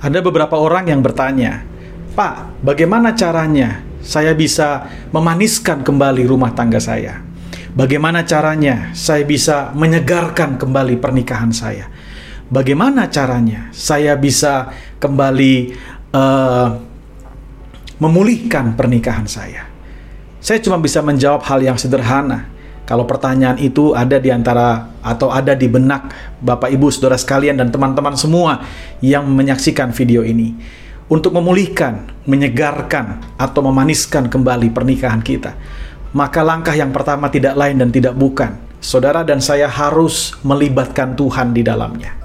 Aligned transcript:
Ada 0.00 0.24
beberapa 0.24 0.56
orang 0.56 0.88
yang 0.88 1.04
bertanya, 1.04 1.60
"Pak, 2.16 2.64
bagaimana 2.64 3.12
caranya 3.12 3.84
saya 4.00 4.32
bisa 4.32 4.88
memaniskan 5.12 5.84
kembali 5.84 6.24
rumah 6.24 6.56
tangga 6.56 6.80
saya? 6.80 7.20
Bagaimana 7.76 8.24
caranya 8.24 8.90
saya 8.96 9.22
bisa 9.28 9.70
menyegarkan 9.76 10.56
kembali 10.56 10.96
pernikahan 10.96 11.52
saya? 11.52 11.86
Bagaimana 12.48 13.12
caranya 13.12 13.68
saya 13.70 14.16
bisa 14.16 14.72
kembali 14.98 15.54
uh, 16.16 16.68
memulihkan 18.00 18.72
pernikahan 18.72 19.28
saya?" 19.28 19.68
Saya 20.40 20.56
cuma 20.64 20.80
bisa 20.80 21.04
menjawab 21.04 21.44
hal 21.44 21.60
yang 21.60 21.76
sederhana. 21.76 22.48
Kalau 22.90 23.06
pertanyaan 23.06 23.54
itu 23.62 23.94
ada 23.94 24.18
di 24.18 24.34
antara 24.34 24.90
atau 24.98 25.30
ada 25.30 25.54
di 25.54 25.70
benak 25.70 26.10
Bapak 26.42 26.74
Ibu 26.74 26.90
Saudara 26.90 27.14
sekalian 27.14 27.54
dan 27.54 27.70
teman-teman 27.70 28.18
semua 28.18 28.66
yang 28.98 29.30
menyaksikan 29.30 29.94
video 29.94 30.26
ini 30.26 30.58
untuk 31.06 31.38
memulihkan, 31.38 32.10
menyegarkan 32.26 33.38
atau 33.38 33.62
memaniskan 33.62 34.26
kembali 34.26 34.74
pernikahan 34.74 35.22
kita, 35.22 35.54
maka 36.10 36.42
langkah 36.42 36.74
yang 36.74 36.90
pertama 36.90 37.30
tidak 37.30 37.54
lain 37.54 37.78
dan 37.78 37.94
tidak 37.94 38.18
bukan 38.18 38.58
saudara 38.82 39.22
dan 39.22 39.38
saya 39.38 39.70
harus 39.70 40.34
melibatkan 40.42 41.14
Tuhan 41.14 41.54
di 41.54 41.62
dalamnya. 41.62 42.16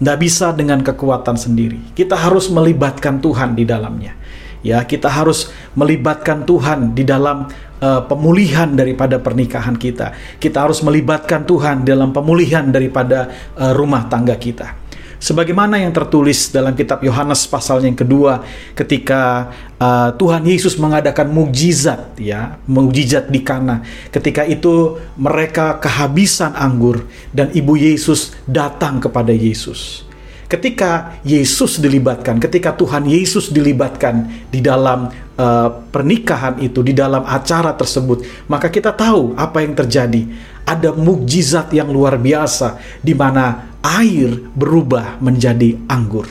Tidak 0.00 0.16
bisa 0.16 0.56
dengan 0.56 0.80
kekuatan 0.80 1.36
sendiri. 1.36 1.92
Kita 1.92 2.16
harus 2.16 2.48
melibatkan 2.48 3.20
Tuhan 3.20 3.52
di 3.52 3.68
dalamnya. 3.68 4.16
Ya, 4.64 4.80
kita 4.80 5.12
harus 5.12 5.52
melibatkan 5.76 6.48
Tuhan 6.48 6.96
di 6.96 7.04
dalam 7.04 7.52
uh, 7.80 8.04
pemulihan 8.06 8.70
daripada 8.70 9.18
pernikahan 9.18 9.74
kita. 9.74 10.12
Kita 10.38 10.68
harus 10.68 10.84
melibatkan 10.84 11.42
Tuhan 11.48 11.82
dalam 11.82 12.12
pemulihan 12.14 12.68
daripada 12.68 13.32
uh, 13.56 13.72
rumah 13.74 14.06
tangga 14.06 14.36
kita. 14.36 14.80
Sebagaimana 15.20 15.76
yang 15.76 15.92
tertulis 15.92 16.48
dalam 16.48 16.72
kitab 16.72 17.04
Yohanes 17.04 17.44
pasal 17.44 17.84
yang 17.84 17.92
kedua 17.92 18.40
ketika 18.72 19.52
uh, 19.76 20.16
Tuhan 20.16 20.48
Yesus 20.48 20.80
mengadakan 20.80 21.28
mukjizat 21.28 22.16
ya, 22.16 22.56
mukjizat 22.64 23.28
di 23.28 23.44
Kana. 23.44 23.84
Ketika 24.08 24.48
itu 24.48 24.96
mereka 25.20 25.76
kehabisan 25.76 26.56
anggur 26.56 27.04
dan 27.36 27.52
ibu 27.52 27.76
Yesus 27.76 28.32
datang 28.48 28.96
kepada 28.96 29.28
Yesus 29.28 30.08
ketika 30.50 31.14
Yesus 31.22 31.78
dilibatkan, 31.78 32.42
ketika 32.42 32.74
Tuhan 32.74 33.06
Yesus 33.06 33.54
dilibatkan 33.54 34.26
di 34.50 34.58
dalam 34.58 35.06
uh, 35.40 35.88
pernikahan 35.88 36.60
itu, 36.60 36.84
di 36.84 36.92
dalam 36.92 37.24
acara 37.24 37.72
tersebut, 37.72 38.44
maka 38.52 38.68
kita 38.68 38.92
tahu 38.92 39.32
apa 39.40 39.64
yang 39.64 39.72
terjadi. 39.72 40.28
Ada 40.68 40.92
mukjizat 40.92 41.72
yang 41.72 41.88
luar 41.88 42.20
biasa 42.20 42.76
di 43.00 43.16
mana 43.16 43.72
air 43.80 44.36
berubah 44.52 45.16
menjadi 45.24 45.80
anggur. 45.88 46.28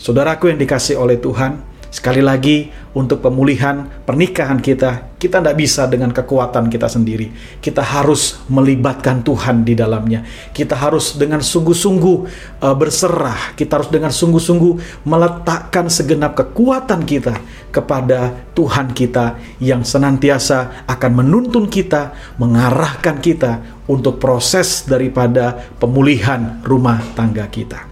Saudaraku 0.00 0.48
yang 0.48 0.58
dikasih 0.58 0.96
oleh 0.96 1.20
Tuhan, 1.20 1.70
Sekali 1.90 2.22
lagi, 2.22 2.70
untuk 2.90 3.22
pemulihan 3.22 3.86
pernikahan 4.02 4.58
kita, 4.58 5.14
kita 5.14 5.38
tidak 5.38 5.54
bisa 5.54 5.86
dengan 5.86 6.10
kekuatan 6.10 6.66
kita 6.66 6.90
sendiri. 6.90 7.30
Kita 7.62 7.86
harus 7.86 8.42
melibatkan 8.50 9.22
Tuhan 9.22 9.62
di 9.62 9.78
dalamnya. 9.78 10.26
Kita 10.50 10.74
harus 10.74 11.14
dengan 11.14 11.38
sungguh-sungguh 11.38 12.16
uh, 12.58 12.74
berserah. 12.74 13.54
Kita 13.54 13.78
harus 13.78 13.90
dengan 13.94 14.10
sungguh-sungguh 14.10 15.06
meletakkan 15.06 15.86
segenap 15.86 16.34
kekuatan 16.34 17.06
kita 17.06 17.38
kepada 17.70 18.50
Tuhan 18.58 18.90
kita 18.90 19.38
yang 19.62 19.86
senantiasa 19.86 20.82
akan 20.90 21.12
menuntun 21.22 21.70
kita, 21.70 22.34
mengarahkan 22.42 23.22
kita 23.22 23.84
untuk 23.86 24.18
proses 24.18 24.82
daripada 24.82 25.54
pemulihan 25.78 26.58
rumah 26.66 26.98
tangga 27.14 27.46
kita. 27.46 27.86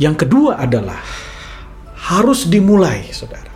Yang 0.00 0.26
kedua 0.26 0.58
adalah 0.58 0.98
harus 2.10 2.50
dimulai, 2.50 3.06
saudara. 3.14 3.49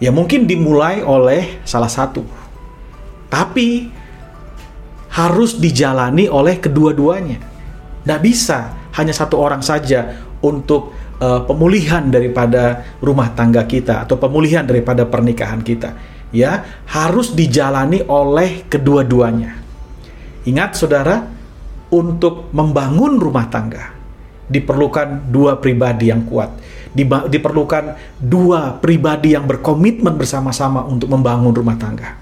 Ya 0.00 0.08
mungkin 0.08 0.48
dimulai 0.48 1.04
oleh 1.04 1.60
salah 1.68 1.92
satu, 1.92 2.24
tapi 3.28 3.92
harus 5.12 5.60
dijalani 5.60 6.24
oleh 6.26 6.56
kedua-duanya. 6.56 7.38
Tidak 8.00 8.20
bisa 8.24 8.88
hanya 8.96 9.12
satu 9.12 9.36
orang 9.36 9.60
saja 9.60 10.24
untuk 10.40 10.96
uh, 11.20 11.44
pemulihan 11.44 12.08
daripada 12.08 12.96
rumah 13.04 13.36
tangga 13.36 13.68
kita 13.68 14.08
atau 14.08 14.16
pemulihan 14.16 14.64
daripada 14.64 15.04
pernikahan 15.04 15.60
kita. 15.60 15.92
Ya, 16.32 16.64
harus 16.88 17.36
dijalani 17.36 18.00
oleh 18.08 18.64
kedua-duanya. 18.72 19.60
Ingat 20.48 20.80
saudara, 20.80 21.28
untuk 21.90 22.48
membangun 22.54 23.18
rumah 23.18 23.50
tangga 23.50 23.99
diperlukan 24.50 25.30
dua 25.30 25.62
pribadi 25.62 26.10
yang 26.10 26.26
kuat 26.26 26.50
diperlukan 27.30 28.18
dua 28.18 28.74
pribadi 28.82 29.38
yang 29.38 29.46
berkomitmen 29.46 30.18
bersama-sama 30.18 30.82
untuk 30.82 31.06
membangun 31.06 31.54
rumah 31.54 31.78
tangga. 31.78 32.18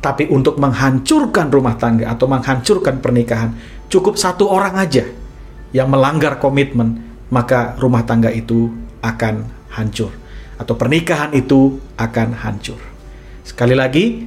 Tapi 0.00 0.30
untuk 0.30 0.56
menghancurkan 0.56 1.52
rumah 1.52 1.76
tangga 1.76 2.08
atau 2.14 2.24
menghancurkan 2.30 3.02
pernikahan, 3.02 3.52
cukup 3.92 4.16
satu 4.16 4.48
orang 4.48 4.78
aja 4.78 5.04
yang 5.74 5.90
melanggar 5.90 6.40
komitmen, 6.40 7.02
maka 7.28 7.76
rumah 7.76 8.06
tangga 8.06 8.32
itu 8.32 8.70
akan 9.02 9.44
hancur 9.74 10.14
atau 10.56 10.72
pernikahan 10.78 11.36
itu 11.36 11.76
akan 12.00 12.32
hancur. 12.40 12.80
Sekali 13.44 13.76
lagi, 13.76 14.24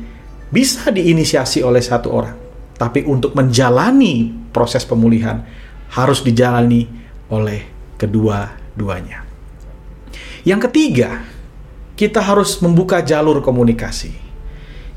bisa 0.54 0.94
diinisiasi 0.94 1.66
oleh 1.66 1.82
satu 1.82 2.14
orang, 2.14 2.38
tapi 2.78 3.02
untuk 3.08 3.34
menjalani 3.34 4.30
proses 4.54 4.86
pemulihan 4.86 5.42
harus 5.90 6.22
dijalani 6.22 6.99
oleh 7.30 7.66
kedua-duanya. 7.96 9.24
Yang 10.44 10.70
ketiga, 10.70 11.24
kita 11.94 12.20
harus 12.20 12.58
membuka 12.60 13.06
jalur 13.06 13.40
komunikasi. 13.40 14.12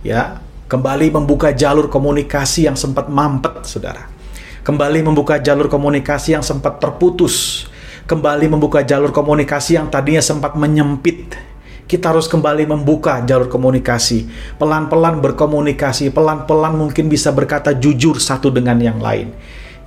Ya, 0.02 0.40
kembali 0.66 1.12
membuka 1.12 1.52
jalur 1.52 1.86
komunikasi 1.92 2.66
yang 2.66 2.74
sempat 2.74 3.06
mampet, 3.12 3.68
Saudara. 3.68 4.08
Kembali 4.62 5.02
membuka 5.02 5.42
jalur 5.42 5.68
komunikasi 5.68 6.38
yang 6.38 6.44
sempat 6.46 6.78
terputus. 6.78 7.66
Kembali 8.06 8.50
membuka 8.50 8.82
jalur 8.82 9.10
komunikasi 9.10 9.78
yang 9.78 9.90
tadinya 9.90 10.22
sempat 10.22 10.54
menyempit. 10.54 11.34
Kita 11.86 12.14
harus 12.14 12.30
kembali 12.30 12.64
membuka 12.70 13.20
jalur 13.26 13.52
komunikasi, 13.52 14.24
pelan-pelan 14.56 15.20
berkomunikasi, 15.20 16.08
pelan-pelan 16.14 16.78
mungkin 16.78 17.10
bisa 17.10 17.34
berkata 17.34 17.76
jujur 17.76 18.16
satu 18.16 18.48
dengan 18.48 18.80
yang 18.80 18.96
lain 18.96 19.34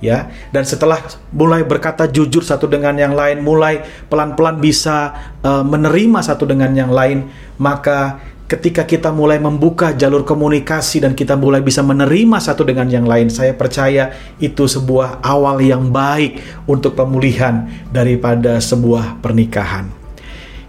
ya. 0.00 0.28
Dan 0.52 0.64
setelah 0.66 1.00
mulai 1.32 1.62
berkata 1.64 2.08
jujur 2.08 2.44
satu 2.44 2.68
dengan 2.68 2.96
yang 2.96 3.16
lain, 3.16 3.40
mulai 3.40 3.82
pelan-pelan 4.08 4.60
bisa 4.60 5.12
uh, 5.42 5.64
menerima 5.64 6.20
satu 6.22 6.44
dengan 6.48 6.72
yang 6.76 6.92
lain, 6.92 7.28
maka 7.60 8.20
ketika 8.46 8.86
kita 8.86 9.10
mulai 9.10 9.42
membuka 9.42 9.90
jalur 9.90 10.22
komunikasi 10.22 11.02
dan 11.02 11.18
kita 11.18 11.34
mulai 11.34 11.62
bisa 11.62 11.82
menerima 11.82 12.38
satu 12.38 12.62
dengan 12.62 12.86
yang 12.86 13.06
lain, 13.06 13.26
saya 13.26 13.52
percaya 13.58 14.14
itu 14.38 14.70
sebuah 14.70 15.22
awal 15.22 15.58
yang 15.62 15.90
baik 15.90 16.64
untuk 16.70 16.94
pemulihan 16.94 17.66
daripada 17.90 18.62
sebuah 18.62 19.18
pernikahan. 19.18 19.90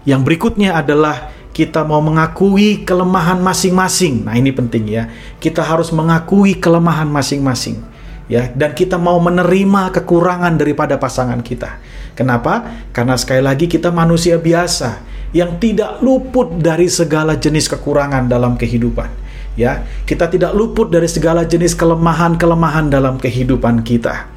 Yang 0.02 0.20
berikutnya 0.24 0.74
adalah 0.74 1.30
kita 1.54 1.82
mau 1.82 1.98
mengakui 1.98 2.86
kelemahan 2.86 3.42
masing-masing. 3.42 4.22
Nah, 4.22 4.38
ini 4.38 4.54
penting 4.54 4.86
ya. 4.86 5.10
Kita 5.42 5.58
harus 5.58 5.90
mengakui 5.90 6.54
kelemahan 6.54 7.10
masing-masing 7.10 7.97
ya 8.28 8.52
dan 8.52 8.76
kita 8.76 9.00
mau 9.00 9.18
menerima 9.18 9.90
kekurangan 9.96 10.54
daripada 10.60 11.00
pasangan 11.00 11.40
kita. 11.40 11.80
Kenapa? 12.14 12.84
Karena 12.92 13.16
sekali 13.16 13.42
lagi 13.42 13.66
kita 13.66 13.88
manusia 13.90 14.36
biasa 14.36 15.02
yang 15.32 15.60
tidak 15.60 16.00
luput 16.00 16.56
dari 16.60 16.88
segala 16.88 17.36
jenis 17.36 17.68
kekurangan 17.68 18.28
dalam 18.28 18.56
kehidupan. 18.56 19.28
Ya, 19.58 19.82
kita 20.06 20.30
tidak 20.30 20.54
luput 20.54 20.86
dari 20.86 21.10
segala 21.10 21.42
jenis 21.42 21.74
kelemahan-kelemahan 21.74 22.94
dalam 22.94 23.18
kehidupan 23.18 23.82
kita. 23.82 24.30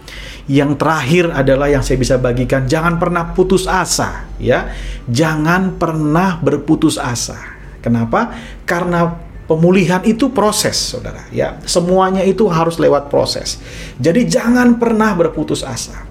Yang 0.50 0.82
terakhir 0.82 1.30
adalah 1.30 1.70
yang 1.70 1.86
saya 1.86 2.02
bisa 2.02 2.18
bagikan, 2.18 2.66
jangan 2.66 2.98
pernah 2.98 3.30
putus 3.38 3.70
asa, 3.70 4.26
ya. 4.42 4.74
Jangan 5.06 5.78
pernah 5.78 6.42
berputus 6.42 6.98
asa. 6.98 7.38
Kenapa? 7.86 8.34
Karena 8.66 9.14
Pemulihan 9.52 10.00
itu 10.08 10.32
proses, 10.32 10.80
saudara. 10.80 11.28
Ya, 11.28 11.60
semuanya 11.68 12.24
itu 12.24 12.48
harus 12.48 12.80
lewat 12.80 13.12
proses. 13.12 13.60
Jadi 14.00 14.24
jangan 14.24 14.80
pernah 14.80 15.12
berputus 15.12 15.60
asa. 15.60 16.08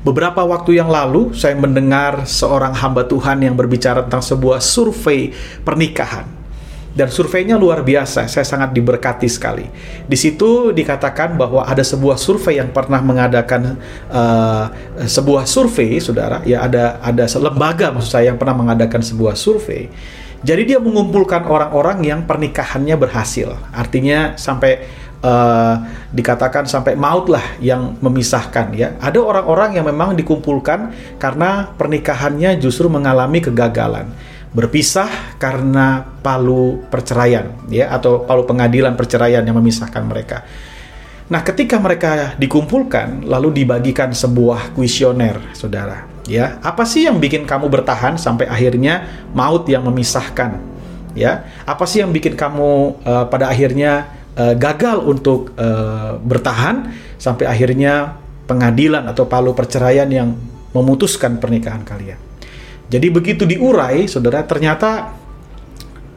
Beberapa 0.00 0.40
waktu 0.40 0.80
yang 0.80 0.88
lalu, 0.88 1.36
saya 1.36 1.52
mendengar 1.52 2.24
seorang 2.24 2.72
hamba 2.80 3.04
Tuhan 3.04 3.44
yang 3.44 3.52
berbicara 3.52 4.08
tentang 4.08 4.24
sebuah 4.24 4.64
survei 4.64 5.36
pernikahan. 5.68 6.24
Dan 6.96 7.12
surveinya 7.12 7.60
luar 7.60 7.84
biasa, 7.84 8.24
saya 8.24 8.46
sangat 8.48 8.72
diberkati 8.72 9.28
sekali. 9.28 9.68
Di 10.08 10.16
situ 10.16 10.72
dikatakan 10.72 11.36
bahwa 11.36 11.68
ada 11.68 11.84
sebuah 11.84 12.16
survei 12.16 12.56
yang 12.56 12.72
pernah 12.72 13.04
mengadakan 13.04 13.76
uh, 14.08 14.72
sebuah 14.96 15.44
survei, 15.44 16.00
saudara. 16.00 16.40
Ya 16.48 16.64
ada 16.64 17.04
ada 17.04 17.28
lembaga 17.36 17.92
maksud 17.92 18.16
saya 18.16 18.32
yang 18.32 18.40
pernah 18.40 18.56
mengadakan 18.56 19.04
sebuah 19.04 19.36
survei 19.36 19.92
jadi 20.44 20.76
dia 20.76 20.78
mengumpulkan 20.78 21.48
orang-orang 21.48 22.04
yang 22.04 22.28
pernikahannya 22.28 23.00
berhasil. 23.00 23.56
Artinya 23.72 24.36
sampai 24.36 24.84
uh, 25.24 25.74
dikatakan 26.12 26.68
sampai 26.68 26.92
maut 27.00 27.32
lah 27.32 27.56
yang 27.64 27.96
memisahkan 28.04 28.76
ya. 28.76 29.00
Ada 29.00 29.24
orang-orang 29.24 29.80
yang 29.80 29.88
memang 29.88 30.12
dikumpulkan 30.12 30.92
karena 31.16 31.72
pernikahannya 31.80 32.60
justru 32.60 32.92
mengalami 32.92 33.40
kegagalan. 33.40 34.12
Berpisah 34.54 35.34
karena 35.40 36.06
palu 36.22 36.86
perceraian 36.86 37.66
ya 37.66 37.90
atau 37.90 38.22
palu 38.22 38.46
pengadilan 38.46 38.94
perceraian 38.94 39.42
yang 39.42 39.56
memisahkan 39.58 40.04
mereka. 40.06 40.46
Nah, 41.24 41.40
ketika 41.40 41.80
mereka 41.80 42.36
dikumpulkan 42.36 43.24
lalu 43.24 43.64
dibagikan 43.64 44.12
sebuah 44.12 44.76
kuesioner, 44.76 45.56
Saudara. 45.56 46.13
Ya, 46.24 46.56
apa 46.64 46.88
sih 46.88 47.04
yang 47.04 47.20
bikin 47.20 47.44
kamu 47.44 47.68
bertahan 47.68 48.16
sampai 48.16 48.48
akhirnya 48.48 49.04
maut 49.36 49.68
yang 49.68 49.84
memisahkan? 49.84 50.56
Ya, 51.12 51.44
apa 51.68 51.84
sih 51.84 52.00
yang 52.00 52.10
bikin 52.16 52.32
kamu 52.32 52.96
uh, 53.04 53.24
pada 53.28 53.52
akhirnya 53.52 54.08
uh, 54.34 54.56
gagal 54.56 55.04
untuk 55.04 55.52
uh, 55.60 56.16
bertahan 56.24 56.90
sampai 57.20 57.44
akhirnya 57.44 58.16
pengadilan 58.48 59.04
atau 59.04 59.28
palu 59.28 59.52
perceraian 59.52 60.08
yang 60.08 60.32
memutuskan 60.72 61.36
pernikahan 61.36 61.84
kalian? 61.84 62.16
Jadi 62.88 63.06
begitu 63.12 63.44
diurai, 63.44 64.08
Saudara, 64.08 64.40
ternyata 64.48 65.12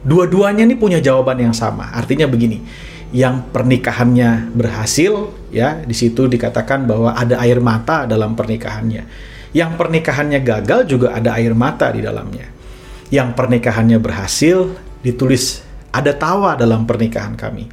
dua-duanya 0.00 0.64
ini 0.64 0.74
punya 0.74 1.04
jawaban 1.04 1.36
yang 1.36 1.52
sama. 1.52 1.92
Artinya 1.92 2.24
begini, 2.24 2.64
yang 3.12 3.44
pernikahannya 3.52 4.56
berhasil 4.56 5.32
ya 5.52 5.80
di 5.84 5.92
situ 5.96 6.28
dikatakan 6.28 6.84
bahwa 6.88 7.12
ada 7.12 7.40
air 7.44 7.60
mata 7.60 8.04
dalam 8.04 8.36
pernikahannya 8.36 9.28
yang 9.56 9.76
pernikahannya 9.80 10.40
gagal 10.44 10.88
juga 10.88 11.16
ada 11.16 11.36
air 11.40 11.56
mata 11.56 11.88
di 11.92 12.04
dalamnya. 12.04 12.48
Yang 13.08 13.28
pernikahannya 13.36 13.98
berhasil 14.00 14.76
ditulis 15.00 15.64
ada 15.88 16.12
tawa 16.12 16.54
dalam 16.54 16.84
pernikahan 16.84 17.32
kami. 17.34 17.68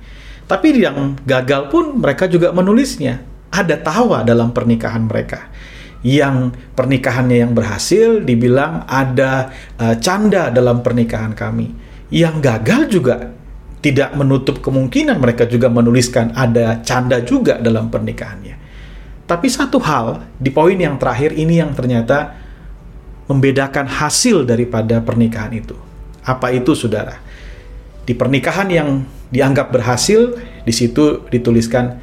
Tapi 0.45 0.67
yang 0.77 1.19
gagal 1.25 1.73
pun 1.73 1.99
mereka 1.99 2.29
juga 2.29 2.53
menulisnya 2.53 3.25
ada 3.49 3.75
tawa 3.75 4.21
dalam 4.21 4.53
pernikahan 4.53 5.03
mereka. 5.09 5.49
Yang 6.05 6.53
pernikahannya 6.77 7.37
yang 7.41 7.51
berhasil 7.57 8.21
dibilang 8.21 8.85
ada 8.85 9.49
uh, 9.81 9.97
canda 9.97 10.53
dalam 10.53 10.85
pernikahan 10.85 11.33
kami. 11.33 11.73
Yang 12.13 12.35
gagal 12.45 12.81
juga 12.93 13.15
tidak 13.81 14.13
menutup 14.13 14.61
kemungkinan 14.61 15.17
mereka 15.17 15.49
juga 15.49 15.69
menuliskan 15.69 16.33
ada 16.37 16.81
canda 16.85 17.21
juga 17.25 17.57
dalam 17.57 17.89
pernikahannya. 17.89 18.64
Tapi 19.25 19.49
satu 19.49 19.81
hal 19.81 20.21
di 20.37 20.53
poin 20.53 20.77
yang 20.77 21.01
terakhir 21.01 21.33
ini 21.33 21.57
yang 21.57 21.73
ternyata 21.73 22.37
membedakan 23.25 23.89
hasil 23.89 24.45
daripada 24.45 25.01
pernikahan 25.01 25.49
itu. 25.57 25.73
Apa 26.21 26.53
itu, 26.53 26.77
saudara? 26.77 27.17
Di 28.05 28.13
pernikahan 28.13 28.69
yang 28.69 28.89
dianggap 29.33 29.73
berhasil, 29.73 30.37
di 30.61 30.73
situ 30.73 31.25
dituliskan 31.33 31.97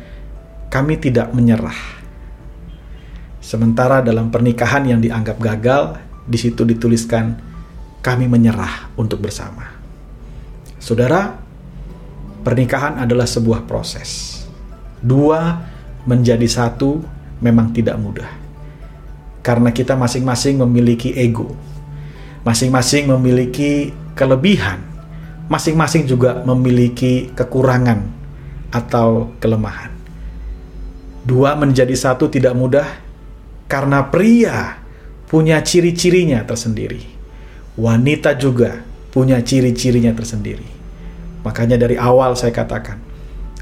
kami 0.67 0.99
tidak 0.99 1.31
menyerah. 1.31 2.03
Sementara 3.39 4.03
dalam 4.03 4.35
pernikahan 4.35 4.83
yang 4.83 4.99
dianggap 4.99 5.39
gagal, 5.39 6.03
di 6.27 6.39
situ 6.39 6.67
dituliskan 6.67 7.39
kami 8.03 8.27
menyerah 8.27 8.91
untuk 8.99 9.23
bersama. 9.23 9.79
Saudara, 10.83 11.43
Pernikahan 12.43 12.99
adalah 12.99 13.31
sebuah 13.31 13.71
proses. 13.71 14.43
Dua 14.99 15.63
menjadi 16.08 16.44
satu 16.49 17.02
memang 17.43 17.70
tidak 17.70 17.99
mudah. 17.99 18.31
Karena 19.43 19.75
kita 19.75 19.99
masing-masing 19.99 20.62
memiliki 20.62 21.10
ego. 21.14 21.50
Masing-masing 22.46 23.10
memiliki 23.10 23.90
kelebihan. 24.14 24.82
Masing-masing 25.50 26.06
juga 26.06 26.43
memiliki 26.46 27.31
kekurangan 27.34 28.06
atau 28.70 29.34
kelemahan. 29.43 29.90
Dua 31.22 31.54
menjadi 31.54 31.94
satu 31.94 32.31
tidak 32.31 32.54
mudah 32.54 32.87
karena 33.66 34.06
pria 34.06 34.78
punya 35.26 35.58
ciri-cirinya 35.62 36.43
tersendiri. 36.46 37.02
Wanita 37.78 38.34
juga 38.38 38.82
punya 39.10 39.38
ciri-cirinya 39.43 40.14
tersendiri 40.14 40.82
Makanya 41.43 41.75
dari 41.75 41.99
awal 41.99 42.38
saya 42.38 42.54
katakan, 42.54 42.99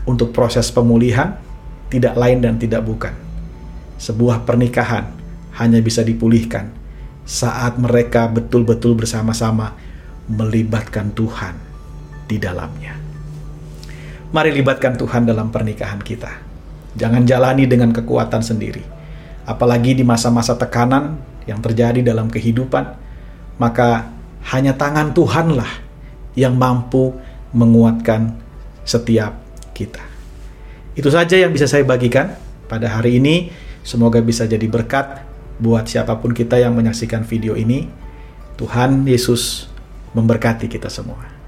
untuk 0.05 0.33
proses 0.37 0.69
pemulihan 0.69 1.37
tidak 1.91 2.15
lain 2.15 2.39
dan 2.41 2.55
tidak 2.57 2.87
bukan. 2.87 3.13
Sebuah 4.01 4.49
pernikahan 4.49 5.11
hanya 5.61 5.83
bisa 5.83 6.01
dipulihkan 6.01 6.73
saat 7.27 7.77
mereka 7.77 8.31
betul-betul 8.31 8.97
bersama-sama 8.97 9.77
melibatkan 10.31 11.11
Tuhan 11.13 11.55
di 12.31 12.39
dalamnya. 12.39 12.95
Mari 14.31 14.55
libatkan 14.55 14.95
Tuhan 14.95 15.27
dalam 15.27 15.51
pernikahan 15.51 15.99
kita. 15.99 16.31
Jangan 16.95 17.27
jalani 17.27 17.67
dengan 17.67 17.91
kekuatan 17.91 18.43
sendiri. 18.43 18.83
Apalagi 19.43 19.99
di 19.99 20.07
masa-masa 20.07 20.55
tekanan 20.55 21.19
yang 21.51 21.59
terjadi 21.59 22.03
dalam 22.03 22.31
kehidupan, 22.31 22.95
maka 23.59 24.11
hanya 24.55 24.79
tangan 24.79 25.11
Tuhanlah 25.11 25.71
yang 26.39 26.55
mampu 26.55 27.15
menguatkan 27.51 28.39
setiap 28.87 29.35
kita. 29.75 30.10
Itu 30.95 31.09
saja 31.09 31.39
yang 31.39 31.55
bisa 31.55 31.71
saya 31.71 31.87
bagikan 31.87 32.35
pada 32.67 32.91
hari 32.91 33.23
ini. 33.23 33.51
Semoga 33.81 34.21
bisa 34.21 34.45
jadi 34.45 34.67
berkat 34.69 35.25
buat 35.61 35.89
siapa 35.89 36.19
pun 36.19 36.37
kita 36.37 36.61
yang 36.61 36.77
menyaksikan 36.77 37.25
video 37.25 37.57
ini. 37.57 37.89
Tuhan 38.61 39.09
Yesus 39.09 39.71
memberkati 40.13 40.69
kita 40.69 40.93
semua. 40.93 41.40